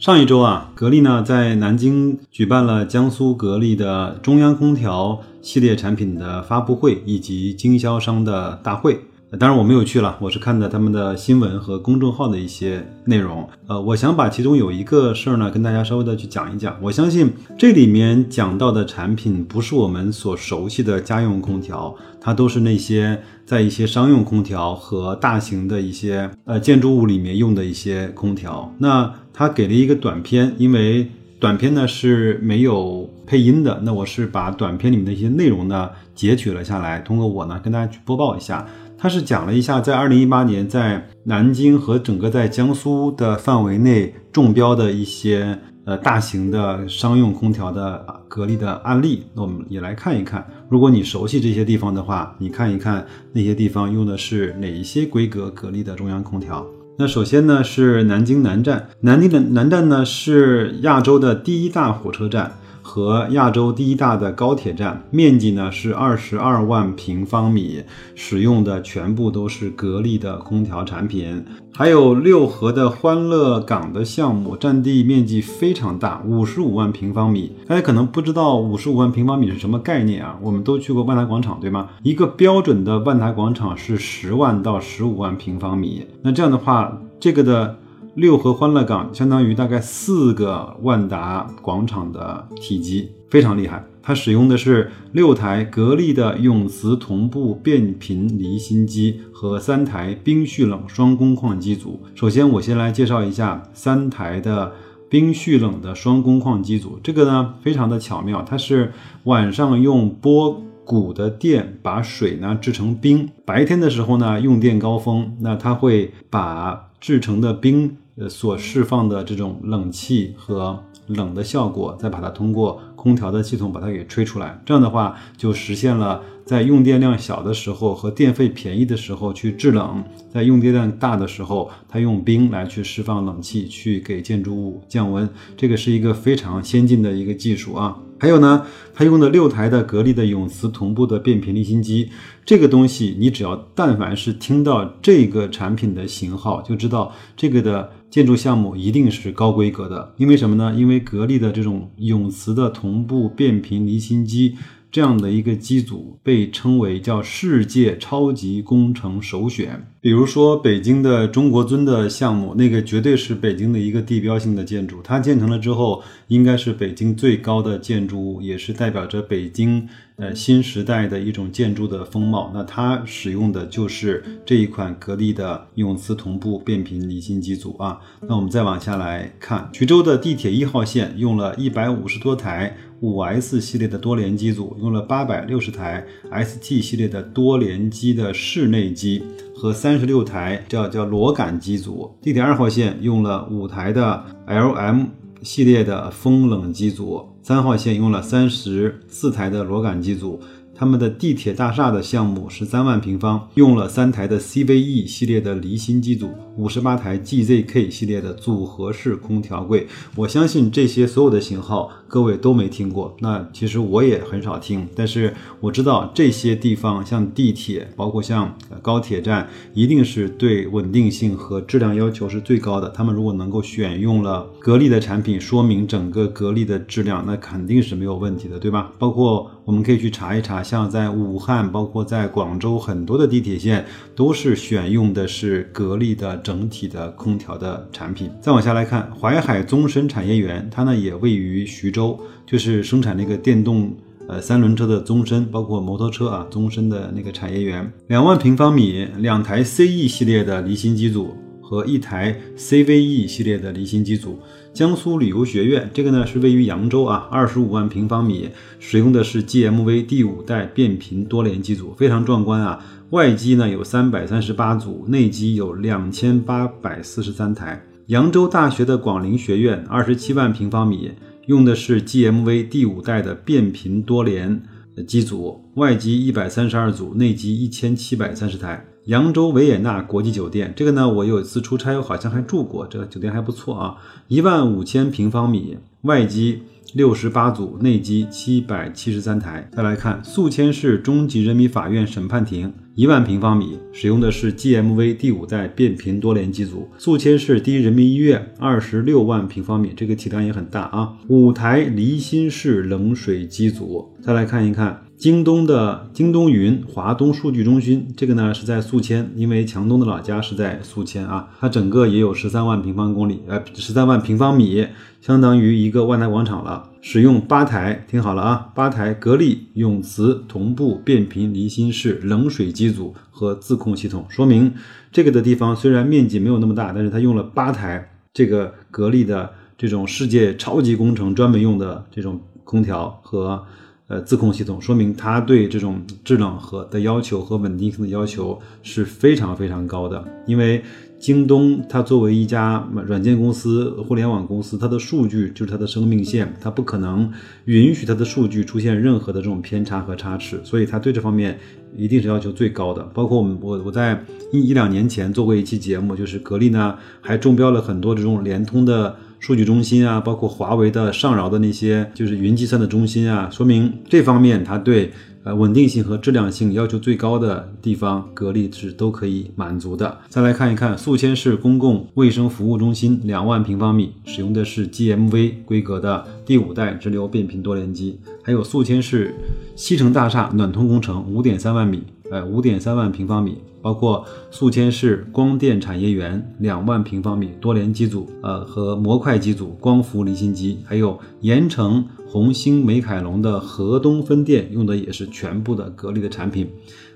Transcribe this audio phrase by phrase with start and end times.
[0.00, 8.98] 上一周啊，格力呢在南京举办了江苏格力的中央空调系列产品的发布会以及经销商的大会。
[9.38, 13.48] 当然我没有去了，我是看的他们的新闻和公众号的一些内容。
[13.68, 16.76] 呃，我想把其中有一个事儿呢，跟大家稍微的去讲一讲。
[16.82, 28.74] 我相信这里面讲到的产品不是我们所熟悉的家用空调，它都是那些在一些商用空调和大型的一些呃建筑物里面用的一些空调。
[28.78, 31.08] 那他给了一个短片，因为
[31.40, 38.68] 短片呢是没有配音的，那我是把短片里面的一些内容呢截取了下来，通过我呢跟大家去播报一下。
[38.98, 50.46] 它是讲了一下，在二零一八年在南京和整个在江苏的范围内中标的一些呃大型的商用空调的格力的案例，那我们也来看一看。
[50.68, 56.66] 如果你熟悉这些地方的话，你看一看那些地方用的是哪一些规格格力的中央空调。
[56.98, 62.58] 那首先呢是南京南站，南京的南站呢是亚洲的第一大火车站。
[62.90, 67.84] 和亚洲第一大的高铁站，面积呢是二十二万平方米，
[68.16, 71.44] 使用的全部都是格力的空调产品。
[71.72, 77.52] 还有六合的欢乐港的项目，占地面积非常大，五十五万平方米。
[77.68, 80.36] 大家可能不知道五十五万平方米是什么概念啊？
[80.42, 81.90] 我们都去过万达广场，对吗？
[82.02, 86.04] 一个标准的万达广场是十万到十五万平方米。
[86.22, 87.76] 那这样的话，这个的。
[88.20, 93.82] 六合欢乐港相当于大概四个万达广场的体积，非常厉害。
[94.02, 101.98] 它使用的是六台格力的永磁同步变频离心机和三台冰蓄冷双工况机组。
[102.14, 104.70] 首先，我先来介绍一下三台的
[105.08, 107.00] 冰蓄冷的双工况机组。
[107.02, 108.92] 这个呢，非常的巧妙，它是
[109.24, 117.96] 晚上用波谷的电把水呢制成冰，白天的时候呢用电高峰，那它会把制成的冰。
[118.20, 135.26] 呃，所释放的这种冷气和冷的效果，再把它通过空调的系统把它给吹出来，这样的话就实现了在用电量小的时候和电费便宜的时候去制冷，在用电量大的时候，它用冰来去释放冷气，去给建筑物降温。
[135.56, 137.96] 这个是一个非常先进的一个技术啊。
[138.20, 138.64] 还有呢，
[138.94, 142.10] 他用的六台的格力的永磁同步的变频离心机，
[142.44, 147.90] 这个东西你只要但凡是听到这个产品的型号，就知道这个的。
[148.10, 150.74] 建筑项目一定是高规格的，因为什么呢？
[150.76, 154.56] 因为格力的这种永磁的同步变频离心机。
[154.90, 159.86] 这样的一个机组被称为叫世界超级工程首选。
[160.00, 165.00] 比如说北京的中国尊的项目，那个绝对是北京的一个地标性的建筑。
[165.02, 169.86] 它建成了之后，应该是北京最高的建筑物，也是代表着北京
[170.16, 172.50] 呃新时代的一种建筑的风貌。
[172.54, 178.00] 那它使用的就是这一款格力的永磁同步变频离心机组啊。
[178.26, 182.74] 那我们再往下来看，徐州的地铁一号线用了一百五十多台。
[183.00, 189.22] 五 S 系列的多联机组用了八百六十台 ST 系列的多联机的室内机
[189.54, 192.10] 和三十六台叫叫螺杆机组。
[192.20, 195.06] 地铁二号线用了五台的 LM
[195.42, 200.38] 系列的风冷机组，三号线用了三十四台的螺杆机组。
[200.80, 209.86] 他们的地铁大厦的项目十三万平方，用了三台的 CVE 系列的离心机组，五十八台 GZK 系列的组合式空调柜。
[210.16, 213.14] 我相信这些所有的型号，各位都没听过。
[213.20, 222.88] 那其实我也很少听，但是我知道这些地方，像地铁，包括像高铁站，一定是对稳定性和质量要求是最高的。
[222.88, 228.90] 他们如果能够选用了格力的产品，说明整个格力的质量，那肯定是没有问题的，对吧？
[228.98, 230.60] 包括我们可以去查一查。
[230.60, 233.84] 像在武汉，包括在广州，很多的地铁线
[234.16, 238.28] 都是选用的是格力的整体的空调的产品。
[238.40, 243.94] 再往下来看，淮海宗申产业园，它呢也位于徐州，就是生产那个电动
[244.28, 251.32] 呃三轮车的宗申，包括摩托车啊宗申的那个产业园，两万平方米，两台 CE 系列的离心机组。
[251.70, 254.40] 和一台 CVE 系列的离心机组，
[254.74, 258.48] 江苏旅游学院这个呢是位于扬州啊，二十五万平方米，
[258.80, 262.84] 使用的是 GMV 第五代变频多联机组，非常壮观啊。
[263.10, 267.80] 外机呢有三百三十八组，内机有两千八百四十三台。
[268.06, 271.12] 扬州大学的广陵学院二十七万平方米，
[271.46, 274.60] 用的是 GMV 第五代的变频多联。
[275.02, 278.84] 机组，外机一百三十二组，内机一千七百三十台。
[279.06, 283.96] 扬州维也纳国际酒店，这个呢，我有一次出差，我好像还住过，这个酒店还不错啊，
[284.28, 286.62] 一万五千平方米，外机。
[286.92, 289.70] 六十八组，内机七百七十三台。
[289.72, 296.88] 再来看宿迁市中级人民法院审判庭，一万平方米，使用的是 GMV 第五代变频多联机组。
[296.98, 301.16] 宿迁市第一人民医院二十六万平方米，这个体量也很大啊。
[301.28, 304.09] 五台离心式冷水机组。
[304.22, 305.04] 再来看一看。
[305.16, 314.88] 京东的京东云华东数据中心，这个呢是在宿迁，因为强东的老家是在宿迁啊，它整个也有十三万平方公里，呃，十三万平方米，
[315.20, 316.88] 相当于一个万达广场了。
[317.02, 324.72] 使用八台，听好了啊，八台格力永磁同步变频离心式冷水机组和自控系统，说明
[325.12, 333.62] 这个的地方虽然面积没有那么大，但是它用了八台这个格力的这种世界超级工程专门用的这种空调和。
[334.10, 340.24] 呃，自控系统说明它对这种制冷和的要求和稳定性的要求是非常非常高的。
[340.46, 340.82] 因为
[341.20, 347.30] 京东它作为一家软件公司、互联网公司，它的数据就是它的生命线，它不可能
[347.66, 351.56] 允许它的数据出现任何的这种偏差和差池，所以它对这方面
[351.96, 353.00] 一定是要求最高的。
[353.14, 354.20] 包括我们我我在
[354.52, 359.14] 一一两年前做过一期节目，就是格力呢还中标了很多这种联通的。
[359.40, 365.10] 数据中心啊，包括华为的上饶的那些，就是云计算的中心啊，说明这方面它对
[365.44, 370.18] 呃稳定性和质量性要求最高的地方，格力是都可以满足的。
[370.28, 379.34] 再来看一看宿迁市公共卫生服务中心，两万平方米，使用的是 GMV 规格的第五代直流变频多联机，还有宿迁市
[379.74, 383.56] 西城大厦暖通工程，五点三万米，呃，五点三万平方米。
[383.82, 396.68] 包括宿迁市光电产业园两万平方米多联机组，呃和模块机组、光伏离心机，还有盐城红星美凯龙的河东分店用的也是全部的格力的产品，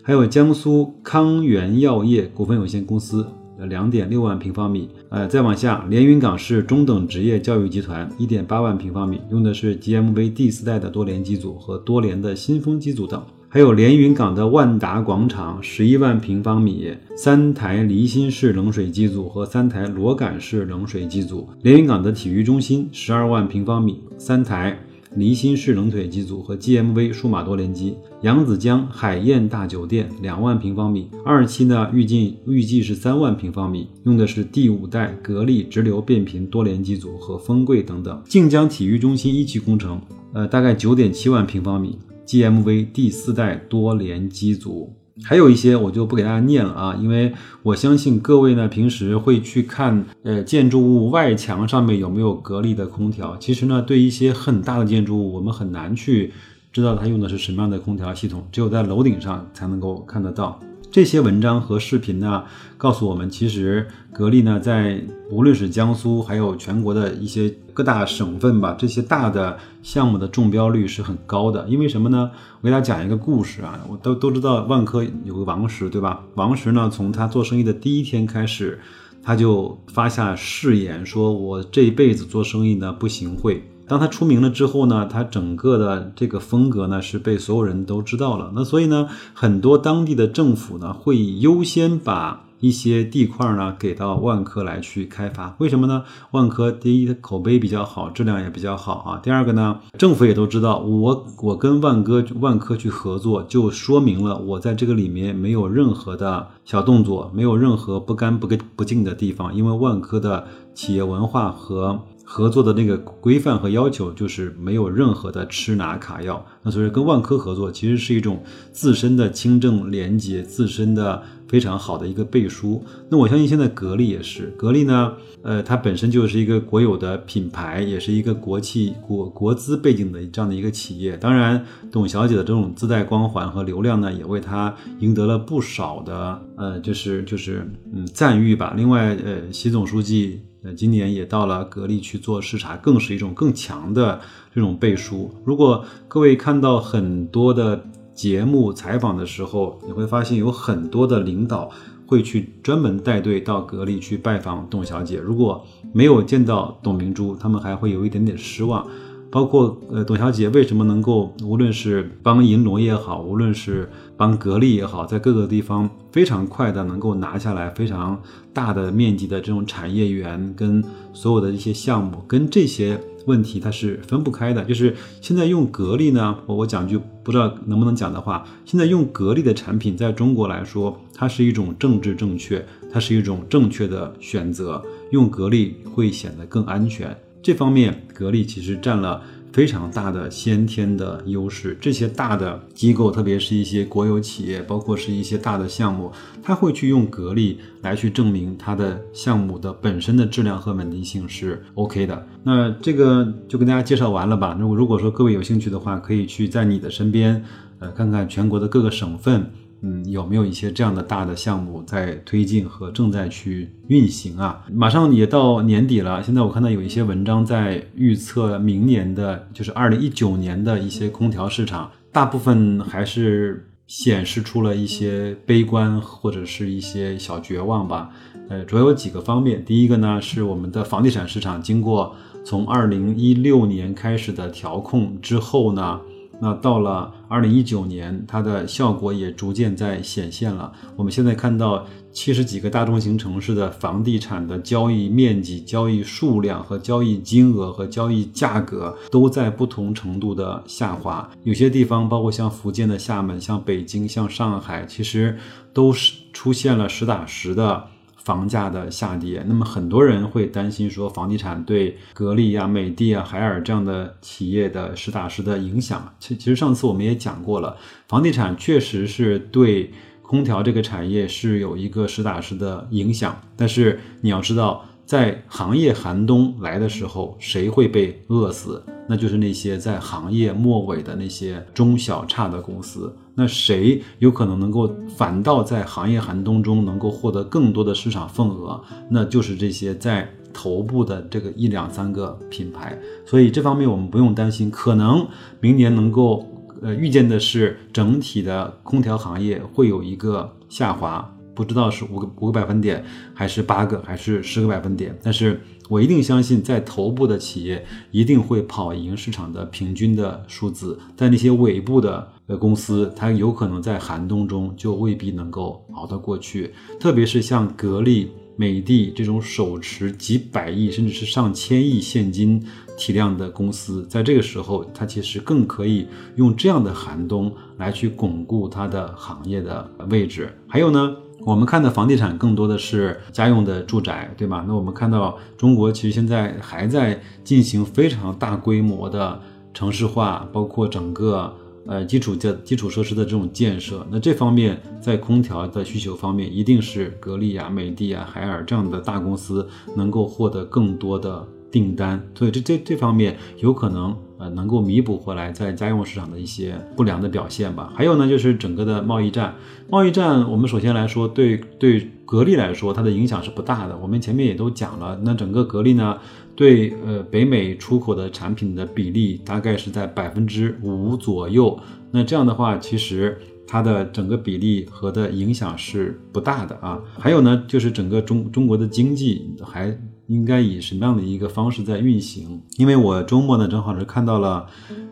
[0.02, 3.26] 还有江苏康源药业股份有限公司
[3.68, 13.22] 两点六万平方米，呃再往下连云港市中等职业教育集团一点八万平方米用的是 GMV 第四代的多联机组和多联的新风机组等。
[13.54, 21.48] 还有连云港的万达广场，十一万平方米，三台离心式冷水机组和三台螺杆式冷水机组。
[21.62, 24.76] 连云港的体育中心，十二万平方米，三台
[25.14, 27.94] 离心式冷腿机组和 GMV 数码多联机。
[28.22, 38.20] 扬子江海燕大酒店，两万平方米，二期呢预计预计是三万平方米，用的是第五代格力直流变频多联机组和风柜等等。
[38.24, 40.00] 靖江体育中心一期工程，
[40.32, 41.96] 呃，大概九点七万平方米。
[42.26, 44.92] GMV 第四代多联机组，
[45.22, 47.32] 还有一些我就不给大家念了啊，因为
[47.62, 53.36] 我相信各位呢平时会去看，呃，建筑物外墙上面有没有格力的空调。
[53.36, 56.32] 其实呢，对一些很大的建筑物，我们很难去
[56.72, 60.60] 知道它用的是什么样的空调系统，只有在楼顶上才能够看得到。
[60.94, 62.44] 这些文章和视频呢，
[62.76, 71.66] 告诉我们，其实格力呢，在无论是江苏，还有全国的一些各大省份吧，这些大的项目的中标率是很高的。
[71.68, 72.30] 因为什么呢？
[72.60, 76.22] 我给大家讲一个故事啊，我都都知道万科有个王石，对吧？
[76.36, 78.78] 王石呢，从他做生意的第一天开始，
[79.20, 83.64] 他就发下誓言，说我这一辈子做生意呢不行贿。
[83.86, 88.52] 当他出名了之后呢，他整个的这个风格呢是被所有人都知道了。
[88.54, 95.54] 那所以呢，很多当地的政府呢会优先把一些地块呢给到万科来去开发。
[95.58, 96.04] 为什么呢？
[96.30, 99.20] 万科第一，口碑比较好，质量也比较好啊。
[99.22, 112.00] 第二个呢，政府也都知道，我我跟万科万科去合作，就说明了我在这个里面没有任何的小动作，没有任何不干不干不净的地方，因为万科的企业文化和。
[112.34, 122.82] 合作的那个规范和要求就是没有任何的吃拿卡要，那所以跟万科合作其实是一种自身的清正廉洁，自身的非常好的一个背书。
[123.08, 125.12] 那我相信现在格力也是，格力呢，
[125.42, 131.16] 呃，它本身就是一个国有的品牌，也是一个国企国国资背景的这样的一个企业。
[131.16, 137.64] 当然，董小姐的这种自带光环和流量呢，也为她赢得了不少的呃，就是就是
[137.94, 138.74] 嗯赞誉吧。
[138.76, 140.40] 另外，呃，习总书记。
[140.64, 144.18] 呃，今年也到了格力去做视察，更是一种更强的
[144.54, 145.30] 这种背书。
[145.44, 151.70] 如果各位看到很多的节目采访的时候，你会发现有很多的领导
[152.06, 155.18] 会去专门带队到格力去拜访董小姐。
[155.18, 158.86] 如果没有见到董明珠，他们还会有一点点失望。
[159.30, 170.80] 包括呃，董小姐为什么能够无论是帮银龙也好，无论是帮格力也好，在各个地方非常快的能够拿下来非常大的面积的这种产业园跟
[171.12, 174.62] 所有的一些项目，跟这些问题它是分不开的。
[174.64, 184.80] 就是现在用格力呢，我我讲句不知道能不能讲的话，现在用格力的产品在中国来说，它是一种政治正确，它是一种正确的选择，
[185.10, 187.12] 用格力会显得更安全。
[187.42, 189.20] 这方面，格力其实占了。
[189.54, 196.10] 非常大的先天的优势，这些大的机构，特别是一些国有企业，包括是一些大的项目，
[196.42, 202.26] 他会去用格力来去证明它的项目的本身的质量和稳定性是 OK 的。
[202.42, 204.56] 那这个就跟大家介绍完了吧。
[204.58, 207.44] 那如果说各位有兴趣的话，可以去在你的身边，
[207.78, 209.48] 呃，看看全国的各个省份。
[209.86, 214.64] 嗯，有没有一些这样的大的项目在推进和正在去运行啊？
[214.72, 228.10] 马上也到年底了，现在我看到有一些文章在预测明年的，就是二零一九年的一些空调市场，大部分还是显示出了一些悲观或者是一些小绝望吧。
[228.48, 236.00] 呃，主要有几个方面，第一个呢是我们的房地产市场经过从二零一六年开始的调控之后呢。
[236.44, 240.70] 那到了二零一九年，它的效果也逐渐在显现了。
[240.94, 251.26] 我们现在看到七十几个大中型城市的房地产的交易面积、交易数量和交易金额和交易价格都在不同程度的下滑。
[251.44, 255.38] 有些地方，包括像福建的厦门、像北京、像上海，其实
[255.72, 257.86] 都是出现了实打实的。
[258.24, 266.14] 房价的下跌，那么很多人会担心说，房地产对格力呀、美的啊、海尔这样的企业的实打实的影响。
[266.18, 267.76] 其其实上次我们也讲过了，
[268.08, 273.38] 房地产确实是对空调这个产业是有一个实打实的影响。
[273.56, 278.82] 但是你要知道，在行业寒冬来的时候，谁会被饿死？
[279.06, 283.14] 那就是那些在行业末尾的那些中小差的公司。
[283.34, 288.80] 那谁有可能能够反倒在行业寒冬中能够获得更多的市场份额？
[289.10, 292.96] 那就是这些在头部的这个一两三个品牌。
[293.26, 295.26] 所以这方面我们不用担心，可能
[295.60, 296.48] 明年能够
[296.80, 305.16] 呃预见的是整体的空调行业会有一个下滑，不知道是五个五个百分点，还是八个，还是十个百分点。
[305.22, 312.28] 但是我一定相信，在头部的企业一定会跑赢市场的平均的数字，在那些尾部的。
[312.46, 322.62] 呃公司，它有可能在寒冬中就未必能够熬得过去，特别是像格力、美的这种手持几百亿甚至是上千亿现金
[322.98, 326.06] 体量的公司，在这个时候，它其实更可以
[326.36, 330.54] 用这样的寒冬来去巩固它的行业的位置。
[330.68, 334.64] 还有呢，我们看的房地产更多的是家用的住宅，对吧？
[334.66, 339.40] 那我们看到中国其实现在还在进行非常大规模的
[339.72, 341.54] 城市化，包括整个。
[341.86, 357.92] 呃，基础建基础设施的这种建设，那这方面在空调的需求方面，一定是格力啊、美的啊、海尔这样的大公司能够获得更多的订单，所以这这这方面有可能呃能够弥补回来在家用市场的一些不良的表现吧。
[357.94, 359.54] 还有呢，就是整个的贸易战，
[359.88, 363.96] 贸易战我们首先来说，对对格力来说，它的影响是不大的。
[363.96, 366.18] 我们前面也都讲了，那整个格力呢。
[366.56, 371.76] 对，呃，北美出口的产品的比例大概是在百分之五左右。
[372.12, 373.36] 那这样的话，其实
[373.66, 377.00] 它的整个比例和的影响是不大的啊。
[377.18, 379.96] 还有呢，就是整个中中国的经济还。
[380.26, 382.62] 应该以什么样的一个方式在运行？
[382.76, 384.66] 因为我周末呢正好是看到了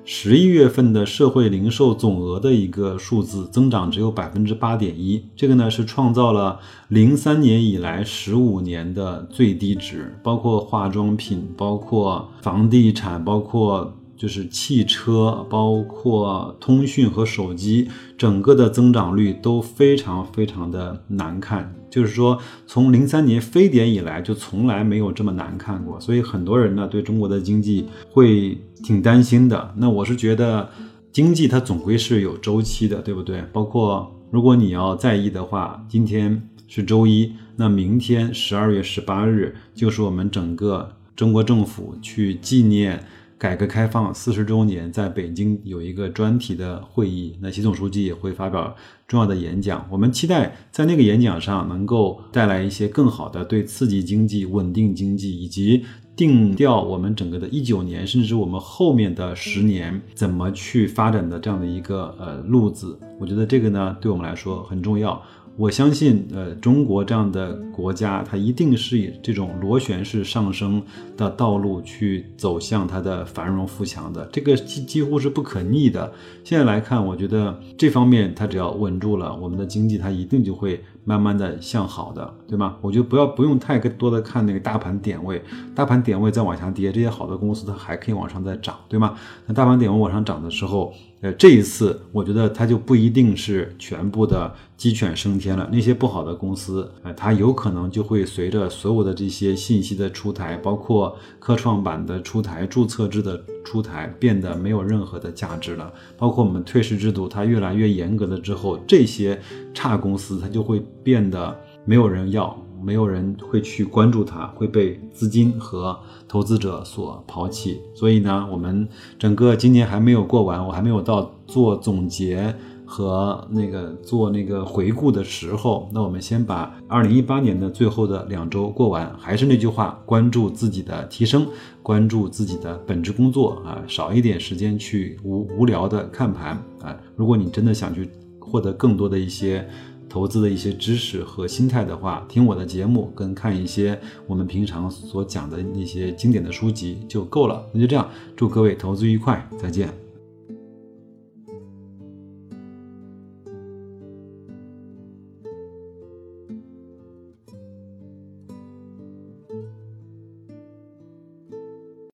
[0.05, 13.97] 十一月份的社会零售总额的一个数字，增长只有百分之八点一，这个呢是创造了零三年以来十五年的最低值，包括化妆品，包括房地产，包括。
[14.23, 21.75] 就是汽车，包括通讯和手机，整个的增长率都非常非常的难看。
[21.91, 25.99] 就是说，从零三年非典以来，就从来没有这么难看过。
[25.99, 29.75] 所以很多人呢，对中国的经济会挺担心的。
[29.77, 30.71] 那我是觉得，
[31.11, 33.43] 经济它总归是有周期的，对不对？
[33.53, 43.05] 包括如果你要在意的话，今天是周一，那明天十二月十八日就是我们整个中国政府去纪念。
[43.43, 48.73] 改革开放四十周年，在北京有一个专题的会议，那习总书记也会发表
[49.09, 49.85] 重要的演讲。
[49.91, 55.85] 我们期待在那个演讲上能够带来一些更好的对刺激经济、稳定经济，以及
[56.15, 62.97] 定调我们整个的一九年，甚至我们后面的十年怎么去发展的这样的一个呃路子。
[63.19, 65.21] 我觉得这个呢，对我们来说很重要。
[65.59, 70.83] 我相信，呃，中国这样的国家，它一定是以这种螺旋式上升
[71.15, 76.11] 的道路去走向它的繁荣富强的，这个几几乎是不可逆的。
[76.43, 82.79] 现在来看，我觉得这方面它只要稳住了，我们的经济它一定就会慢慢的向好的，对吗？
[82.81, 85.43] 我觉得不要不用太多的看那个大盘点位，
[85.75, 89.15] 大盘点位再往下跌，这些好的公司它还可以往上再涨，对吗？
[89.47, 90.95] 那大盘点位往上涨的时候。
[91.23, 95.69] 呃，这一次我觉得它就不一定是全部的鸡犬升天了。
[95.73, 105.93] 那些不好的公司，呃，它有可能就会随着所有的这些信息的出台，包括科创板的出台、注册制的出台，变得没有任何的价值了。
[106.19, 109.41] 包括我们退市制度它越来越严格了之后，这些
[109.73, 112.57] 差公司它就会变得没有人要。
[112.85, 117.81] 没有人会去关注它，会被资金和投资者所抛弃。
[117.95, 125.89] 所以呢，我们整个今年还没有过完，我还没有到做总结和那个做那个回顾的时候。
[125.93, 129.15] 那我们先把二零一八年的最后的两周过完。
[129.19, 131.47] 还是那句话，关注自己的提升，
[131.83, 136.97] 关注自己的本职工作啊，少一点时间去无无聊的看盘啊。
[137.17, 138.11] 如果你真的想去
[138.41, 139.67] 获得更多的一些。
[140.13, 147.65] 投资的一些知识和心态的话，听我的节目跟看一些我们平常所讲的那些经典的书籍就够了。
[147.73, 150.02] 那就这样，祝各位投资愉快，再见。